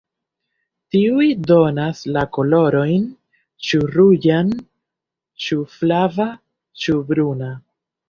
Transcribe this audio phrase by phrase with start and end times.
[0.95, 3.05] Tiuj donas la kolorojn
[3.69, 4.53] ĉu ruĝan
[5.47, 6.31] ĉu flava
[6.85, 7.57] ĉu bruna.